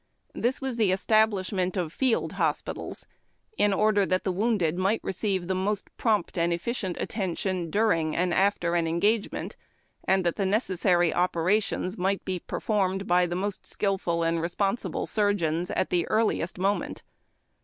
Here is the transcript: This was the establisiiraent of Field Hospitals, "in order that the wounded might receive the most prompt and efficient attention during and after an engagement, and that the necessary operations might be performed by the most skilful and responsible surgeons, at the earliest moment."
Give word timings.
This 0.33 0.59
was 0.59 0.77
the 0.77 0.89
establisiiraent 0.89 1.77
of 1.77 1.93
Field 1.93 2.31
Hospitals, 2.31 3.05
"in 3.55 3.71
order 3.71 4.03
that 4.03 4.23
the 4.23 4.31
wounded 4.31 4.75
might 4.75 4.99
receive 5.03 5.45
the 5.45 5.53
most 5.53 5.95
prompt 5.95 6.39
and 6.39 6.51
efficient 6.51 6.97
attention 6.99 7.69
during 7.69 8.15
and 8.15 8.33
after 8.33 8.73
an 8.73 8.87
engagement, 8.87 9.55
and 10.03 10.25
that 10.25 10.37
the 10.37 10.45
necessary 10.47 11.13
operations 11.13 11.99
might 11.99 12.25
be 12.25 12.39
performed 12.39 13.05
by 13.05 13.27
the 13.27 13.35
most 13.35 13.67
skilful 13.67 14.23
and 14.23 14.41
responsible 14.41 15.05
surgeons, 15.05 15.69
at 15.69 15.91
the 15.91 16.07
earliest 16.07 16.57
moment." 16.57 17.03